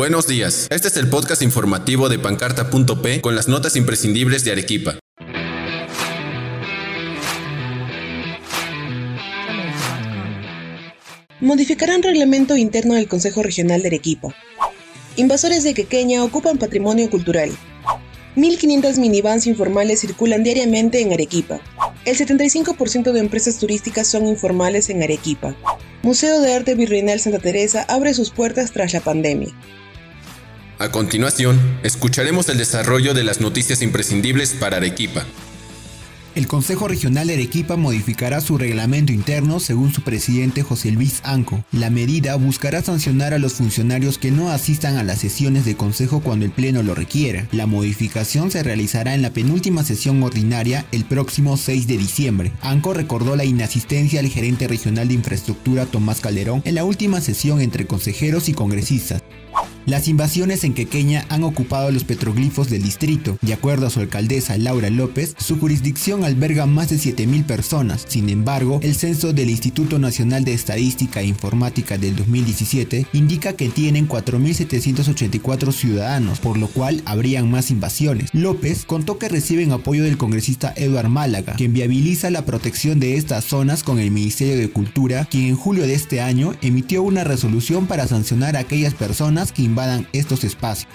Buenos 0.00 0.26
días, 0.26 0.66
este 0.70 0.88
es 0.88 0.96
el 0.96 1.10
podcast 1.10 1.42
informativo 1.42 2.08
de 2.08 2.18
pancarta.p 2.18 3.20
con 3.20 3.36
las 3.36 3.48
notas 3.48 3.76
imprescindibles 3.76 4.44
de 4.44 4.52
Arequipa. 4.52 4.98
Modificarán 11.40 12.02
reglamento 12.02 12.56
interno 12.56 12.94
del 12.94 13.08
Consejo 13.08 13.42
Regional 13.42 13.82
de 13.82 13.88
Arequipa. 13.88 14.34
Invasores 15.16 15.64
de 15.64 15.74
Quequeña 15.74 16.24
ocupan 16.24 16.56
patrimonio 16.56 17.10
cultural. 17.10 17.50
1.500 18.36 18.98
minivans 19.00 19.46
informales 19.46 20.00
circulan 20.00 20.42
diariamente 20.42 21.02
en 21.02 21.12
Arequipa. 21.12 21.60
El 22.06 22.16
75% 22.16 23.12
de 23.12 23.20
empresas 23.20 23.58
turísticas 23.58 24.06
son 24.06 24.26
informales 24.26 24.88
en 24.88 25.02
Arequipa. 25.02 25.54
Museo 26.02 26.40
de 26.40 26.54
Arte 26.54 26.74
Virreinal 26.74 27.20
Santa 27.20 27.38
Teresa 27.38 27.84
abre 27.86 28.14
sus 28.14 28.30
puertas 28.30 28.72
tras 28.72 28.94
la 28.94 29.00
pandemia. 29.00 29.54
A 30.80 30.90
continuación, 30.90 31.60
escucharemos 31.82 32.48
el 32.48 32.56
desarrollo 32.56 33.12
de 33.12 33.22
las 33.22 33.42
noticias 33.42 33.82
imprescindibles 33.82 34.54
para 34.54 34.78
Arequipa. 34.78 35.26
El 36.34 36.46
Consejo 36.46 36.88
Regional 36.88 37.26
de 37.26 37.34
Arequipa 37.34 37.76
modificará 37.76 38.40
su 38.40 38.56
reglamento 38.56 39.12
interno 39.12 39.60
según 39.60 39.92
su 39.92 40.00
presidente 40.00 40.62
José 40.62 40.90
Luis 40.90 41.20
Anco. 41.22 41.62
La 41.70 41.90
medida 41.90 42.34
buscará 42.36 42.80
sancionar 42.80 43.34
a 43.34 43.38
los 43.38 43.52
funcionarios 43.52 44.16
que 44.16 44.30
no 44.30 44.48
asistan 44.48 44.96
a 44.96 45.02
las 45.02 45.18
sesiones 45.18 45.66
de 45.66 45.76
consejo 45.76 46.20
cuando 46.20 46.46
el 46.46 46.50
Pleno 46.50 46.82
lo 46.82 46.94
requiera. 46.94 47.46
La 47.52 47.66
modificación 47.66 48.50
se 48.50 48.62
realizará 48.62 49.14
en 49.14 49.20
la 49.20 49.34
penúltima 49.34 49.84
sesión 49.84 50.22
ordinaria 50.22 50.86
el 50.92 51.04
próximo 51.04 51.58
6 51.58 51.88
de 51.88 51.98
diciembre. 51.98 52.52
Anco 52.62 52.94
recordó 52.94 53.36
la 53.36 53.44
inasistencia 53.44 54.20
al 54.20 54.28
gerente 54.28 54.66
regional 54.66 55.08
de 55.08 55.14
infraestructura 55.14 55.84
Tomás 55.84 56.20
Calderón 56.20 56.62
en 56.64 56.74
la 56.74 56.84
última 56.84 57.20
sesión 57.20 57.60
entre 57.60 57.86
consejeros 57.86 58.48
y 58.48 58.54
congresistas. 58.54 59.22
Las 59.86 60.08
invasiones 60.08 60.62
en 60.64 60.74
Quequeña 60.74 61.24
han 61.30 61.42
ocupado 61.42 61.90
los 61.90 62.04
petroglifos 62.04 62.68
del 62.68 62.82
distrito. 62.82 63.38
De 63.40 63.54
acuerdo 63.54 63.86
a 63.86 63.90
su 63.90 64.00
alcaldesa 64.00 64.58
Laura 64.58 64.90
López, 64.90 65.34
su 65.38 65.58
jurisdicción 65.58 66.24
alberga 66.24 66.66
más 66.66 66.90
de 66.90 66.96
7.000 66.96 67.44
personas. 67.44 68.04
Sin 68.06 68.28
embargo, 68.28 68.78
el 68.82 68.94
censo 68.94 69.32
del 69.32 69.50
Instituto 69.50 69.98
Nacional 69.98 70.44
de 70.44 70.52
Estadística 70.52 71.22
e 71.22 71.26
Informática 71.26 71.96
del 71.98 72.14
2017 72.14 73.06
indica 73.14 73.54
que 73.54 73.68
tienen 73.68 74.06
4.784 74.06 75.72
ciudadanos, 75.72 76.40
por 76.40 76.58
lo 76.58 76.68
cual 76.68 77.02
habrían 77.06 77.50
más 77.50 77.70
invasiones. 77.70 78.30
López 78.32 78.84
contó 78.84 79.18
que 79.18 79.28
reciben 79.28 79.72
apoyo 79.72 80.04
del 80.04 80.18
congresista 80.18 80.74
Eduard 80.76 81.08
Málaga, 81.08 81.54
quien 81.54 81.72
viabiliza 81.72 82.30
la 82.30 82.44
protección 82.44 83.00
de 83.00 83.16
estas 83.16 83.44
zonas 83.44 83.82
con 83.82 83.98
el 83.98 84.10
Ministerio 84.10 84.56
de 84.56 84.70
Cultura, 84.70 85.24
quien 85.24 85.46
en 85.46 85.56
julio 85.56 85.86
de 85.86 85.94
este 85.94 86.20
año 86.20 86.54
emitió 86.60 87.02
una 87.02 87.24
resolución 87.24 87.86
para 87.86 88.06
sancionar 88.06 88.56
a 88.56 88.60
aquellas 88.60 88.94
personas 88.94 89.52
que 89.52 89.69
invadan 89.70 90.06
estos 90.12 90.44
espacios. 90.44 90.92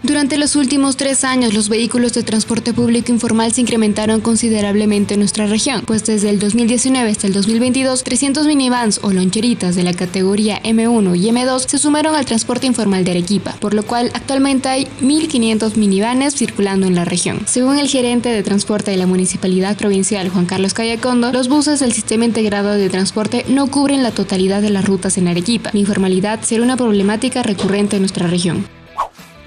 Durante 0.00 0.38
los 0.38 0.54
últimos 0.54 0.96
tres 0.96 1.24
años, 1.24 1.54
los 1.54 1.68
vehículos 1.68 2.12
de 2.12 2.22
transporte 2.22 2.72
público 2.72 3.10
informal 3.10 3.52
se 3.52 3.62
incrementaron 3.62 4.20
considerablemente 4.20 5.14
en 5.14 5.20
nuestra 5.20 5.46
región, 5.48 5.82
pues 5.84 6.04
desde 6.04 6.30
el 6.30 6.38
2019 6.38 7.10
hasta 7.10 7.26
el 7.26 7.32
2022, 7.32 8.04
300 8.04 8.46
minivans 8.46 9.00
o 9.02 9.12
loncheritas 9.12 9.74
de 9.74 9.82
la 9.82 9.92
categoría 9.92 10.62
M1 10.62 11.16
y 11.18 11.28
M2 11.30 11.66
se 11.66 11.78
sumaron 11.78 12.14
al 12.14 12.26
transporte 12.26 12.68
informal 12.68 13.04
de 13.04 13.10
Arequipa, 13.10 13.56
por 13.58 13.74
lo 13.74 13.82
cual 13.82 14.12
actualmente 14.14 14.68
hay 14.68 14.86
1.500 15.02 15.76
minivanes 15.76 16.36
circulando 16.36 16.86
en 16.86 16.94
la 16.94 17.04
región. 17.04 17.40
Según 17.46 17.78
el 17.78 17.88
gerente 17.88 18.28
de 18.28 18.44
transporte 18.44 18.92
de 18.92 18.98
la 18.98 19.08
Municipalidad 19.08 19.76
Provincial, 19.76 20.28
Juan 20.28 20.46
Carlos 20.46 20.74
Callacondo, 20.74 21.32
los 21.32 21.48
buses 21.48 21.80
del 21.80 21.92
Sistema 21.92 22.24
Integrado 22.24 22.70
de 22.70 22.88
Transporte 22.88 23.44
no 23.48 23.66
cubren 23.66 24.04
la 24.04 24.12
totalidad 24.12 24.62
de 24.62 24.70
las 24.70 24.84
rutas 24.84 25.18
en 25.18 25.26
Arequipa. 25.26 25.70
La 25.72 25.80
informalidad 25.80 26.40
será 26.42 26.62
una 26.62 26.76
problemática 26.76 27.42
recurrente 27.42 27.96
en 27.96 28.02
nuestra 28.02 28.28
región. 28.28 28.77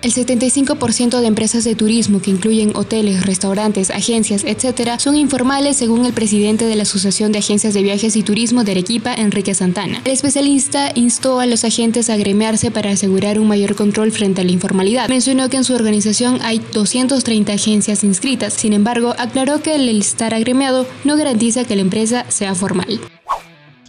El 0.02 0.12
75% 0.14 1.20
de 1.20 1.28
empresas 1.28 1.64
de 1.64 1.76
turismo, 1.76 2.24
que 2.24 2.32
incluyen 2.32 2.76
hoteles, 2.76 3.24
restaurantes, 3.24 3.92
agencias, 3.92 4.44
etc., 4.44 4.98
son 4.98 5.16
informales 5.16 5.78
según 5.78 6.08
el 6.08 6.14
presidente 6.14 6.66
de 6.66 6.76
la 6.76 6.84
Asociación 6.84 7.32
de 7.32 7.38
Agencias 7.38 7.76
de 7.76 7.84
Viajes 7.84 8.16
y 8.16 8.24
Turismo 8.24 8.64
de 8.64 8.72
Arequipa, 8.72 9.14
Enrique 9.14 9.54
Santana. 9.54 10.02
El 10.04 10.12
especialista 10.12 10.92
instó 10.96 11.40
a 11.40 11.46
los 11.46 11.64
agentes 11.66 12.10
a 12.10 12.14
agremiarse 12.14 12.72
para 12.72 12.90
asegurar 12.90 13.40
un 13.40 13.48
mayor 13.48 13.76
control 13.76 14.12
frente 14.12 14.42
a 14.42 14.44
la 14.44 14.52
informalidad. 14.52 15.08
Mencionó 15.08 15.50
que 15.50 15.58
en 15.58 15.64
su 15.64 15.76
organización 15.76 16.40
hay 16.42 16.64
230 16.74 17.54
agencias 17.54 18.04
inscritas, 18.04 18.54
sin 18.54 18.74
embargo, 18.74 19.14
aclaró 19.20 19.62
que 19.62 19.76
el 19.76 19.88
estar 19.88 20.34
agremiado 20.34 20.88
no 21.04 21.16
garantiza 21.16 21.64
que 21.66 21.76
la 21.76 21.84
empresa 21.84 22.26
sea 22.28 22.56
formal. 22.56 23.00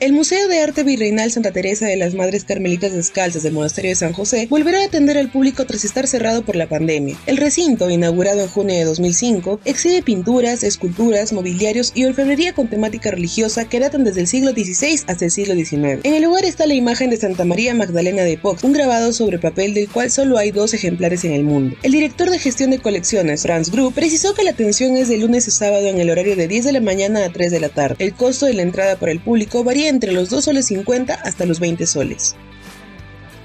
El 0.02 0.12
Museo 0.14 0.48
de 0.48 0.58
Arte 0.58 0.82
Virreinal 0.82 1.30
Santa 1.30 1.52
Teresa 1.52 1.86
de 1.86 1.96
las 1.96 2.12
Madres 2.14 2.42
Carmelitas 2.42 2.92
Descalzas 2.92 3.44
del 3.44 3.52
Monasterio 3.52 3.92
de 3.92 3.94
San 3.94 4.12
José 4.12 4.48
volverá 4.50 4.80
a 4.80 4.86
atender 4.86 5.16
al 5.16 5.30
público 5.30 5.64
tras 5.64 5.84
estar 5.84 6.08
cerrado 6.08 6.42
por 6.42 6.56
la 6.56 6.68
pandemia. 6.68 7.16
El 7.26 7.36
recinto, 7.36 7.88
inaugurado 7.88 8.40
en 8.40 8.48
junio 8.48 8.74
de 8.74 8.82
2005, 8.82 9.60
exhibe 9.64 10.02
pinturas, 10.02 10.64
esculturas, 10.64 11.32
mobiliarios 11.32 11.92
y 11.94 12.04
orfebrería 12.04 12.52
con 12.52 12.66
temática 12.66 13.12
religiosa 13.12 13.68
que 13.68 13.78
datan 13.78 14.02
desde 14.02 14.22
el 14.22 14.26
siglo 14.26 14.50
XVI 14.50 15.04
hasta 15.06 15.24
el 15.24 15.30
siglo 15.30 15.54
XIX. 15.54 16.00
En 16.02 16.14
el 16.14 16.24
lugar 16.24 16.44
está 16.44 16.66
la 16.66 16.74
imagen 16.74 17.08
de 17.08 17.16
Santa 17.16 17.44
María 17.44 17.72
Magdalena 17.72 18.22
de 18.22 18.38
Pox, 18.38 18.64
un 18.64 18.72
grabado 18.72 19.12
sobre 19.12 19.38
papel 19.38 19.72
del 19.72 19.88
cual 19.88 20.10
solo 20.10 20.36
hay 20.36 20.50
dos 20.50 20.74
ejemplares 20.74 21.24
en 21.24 21.30
el 21.30 21.44
mundo. 21.44 21.76
El 21.84 21.92
director 21.92 22.28
de 22.28 22.40
gestión 22.40 22.72
de 22.72 22.80
colecciones, 22.80 23.42
Franz 23.42 23.70
Group, 23.70 23.94
precisó 23.94 24.34
que 24.34 24.42
la 24.42 24.50
atención 24.50 24.96
es 24.96 25.08
de 25.08 25.18
lunes 25.18 25.46
a 25.46 25.52
sábado 25.52 25.86
en 25.86 26.00
el 26.00 26.10
horario 26.10 26.34
de 26.34 26.48
10 26.48 26.64
de 26.64 26.72
la 26.72 26.80
mañana 26.80 27.24
a 27.24 27.30
3 27.30 27.52
de 27.52 27.60
la 27.60 27.68
tarde. 27.68 27.94
El 28.00 28.14
costo 28.14 28.46
de 28.46 28.54
la 28.54 28.62
entrada 28.62 28.96
para 28.96 29.12
el 29.12 29.20
público 29.20 29.62
varía 29.62 29.91
entre 29.92 30.12
los 30.12 30.30
2 30.30 30.44
soles 30.44 30.66
50 30.66 31.14
hasta 31.14 31.46
los 31.46 31.60
20 31.60 31.86
soles. 31.86 32.34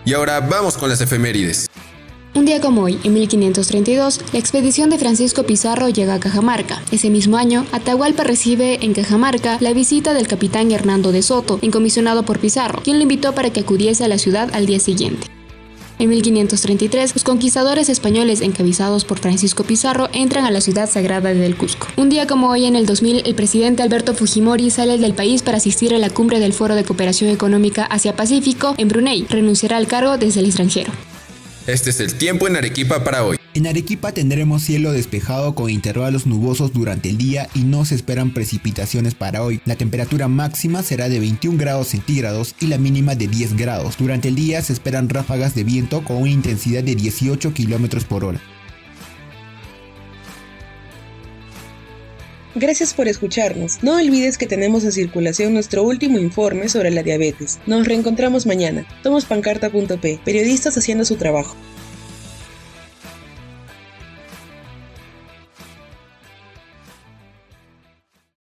Y 0.06 0.14
ahora 0.14 0.40
vamos 0.40 0.78
con 0.78 0.90
las 0.90 1.02
efemérides. 1.02 1.68
Un 2.34 2.46
día 2.46 2.62
como 2.62 2.84
hoy, 2.84 3.00
en 3.04 3.14
1532, 3.14 4.22
la 4.32 4.40
expedición 4.40 4.90
de 4.90 5.00
Francisco 5.00 5.44
Pizarro 5.44 5.90
llega 5.90 6.14
a 6.14 6.20
Cajamarca. 6.20 6.82
Ese 6.92 7.10
mismo 7.10 7.36
año, 7.36 7.66
Atahualpa 7.72 8.24
recibe 8.24 8.86
en 8.86 8.94
Cajamarca 8.94 9.58
la 9.60 9.74
visita 9.74 10.14
del 10.14 10.28
capitán 10.28 10.72
Hernando 10.72 11.12
de 11.12 11.24
Soto, 11.24 11.58
incomisionado 11.62 12.24
por 12.24 12.40
Pizarro, 12.40 12.82
quien 12.84 12.98
lo 12.98 13.04
invitó 13.04 13.34
para 13.34 13.50
que 13.50 13.62
acudiese 13.62 14.04
a 14.04 14.08
la 14.08 14.20
ciudad 14.20 14.50
al 14.54 14.68
día 14.68 14.80
siguiente. 14.80 15.37
En 16.00 16.10
1533, 16.10 17.16
los 17.16 17.24
conquistadores 17.24 17.90
españoles 17.90 18.42
encabezados 18.42 19.04
por 19.04 19.18
Francisco 19.18 19.64
Pizarro 19.64 20.10
entran 20.14 20.46
a 20.46 20.52
la 20.52 20.62
ciudad 20.62 20.88
sagrada 20.88 21.34
del 21.34 21.58
Cusco. 21.58 21.88
Un 21.96 22.10
día 22.10 22.28
como 22.28 22.50
hoy, 22.50 22.66
en 22.66 22.76
el 22.76 22.86
2000, 22.86 23.24
el 23.26 23.34
presidente 23.34 23.82
Alberto 23.82 24.14
Fujimori 24.14 24.70
sale 24.70 25.00
del 25.00 25.16
país 25.16 25.42
para 25.42 25.58
asistir 25.58 25.96
a 25.96 25.98
la 25.98 26.12
cumbre 26.12 26.40
del 26.40 26.54
Foro 26.54 26.76
de 26.76 26.84
Cooperación 26.84 27.32
Económica 27.32 27.86
Asia-Pacífico 27.86 28.76
en 28.78 28.90
Brunei. 28.90 29.26
Renunciará 29.28 29.78
al 29.78 29.88
cargo 29.88 30.20
desde 30.20 30.42
el 30.42 30.46
extranjero. 30.46 30.94
Este 31.66 31.90
es 31.90 32.00
el 32.00 32.14
tiempo 32.14 32.48
en 32.48 32.58
Arequipa 32.58 33.04
para 33.04 33.26
hoy. 33.26 33.37
En 33.58 33.66
Arequipa 33.66 34.12
tendremos 34.12 34.62
cielo 34.62 34.92
despejado 34.92 35.56
con 35.56 35.72
intervalos 35.72 36.28
nubosos 36.28 36.74
durante 36.74 37.10
el 37.10 37.18
día 37.18 37.50
y 37.56 37.62
no 37.62 37.86
se 37.86 37.96
esperan 37.96 38.32
precipitaciones 38.32 39.16
para 39.16 39.42
hoy. 39.42 39.62
La 39.66 39.76
temperatura 39.76 40.28
máxima 40.28 40.84
será 40.84 41.10
de 41.10 41.20
21 41.20 41.58
grados 41.58 41.88
centígrados 41.88 42.54
y 42.60 42.68
la 42.68 42.78
mínima 42.78 43.16
de 43.16 43.28
10 43.28 43.58
grados. 43.58 43.98
Durante 43.98 44.28
el 44.28 44.36
día 44.36 44.62
se 44.62 44.74
esperan 44.74 45.10
ráfagas 45.10 45.56
de 45.56 45.64
viento 45.64 46.04
con 46.04 46.18
una 46.18 46.30
intensidad 46.30 46.84
de 46.84 46.94
18 46.94 47.52
kilómetros 47.56 48.04
por 48.04 48.26
hora. 48.26 48.40
Gracias 52.54 52.94
por 52.94 53.08
escucharnos. 53.08 53.82
No 53.82 53.96
olvides 53.96 54.38
que 54.38 54.46
tenemos 54.46 54.84
en 54.84 54.92
circulación 54.92 55.54
nuestro 55.54 55.82
último 55.82 56.20
informe 56.20 56.70
sobre 56.70 56.92
la 56.92 57.02
diabetes. 57.02 57.58
Nos 57.66 57.88
reencontramos 57.88 58.46
mañana. 58.46 58.86
Somos 59.02 59.26
pancarta.p, 59.26 60.20
periodistas 60.24 60.78
haciendo 60.78 61.06
su 61.06 61.16
trabajo. 61.16 61.56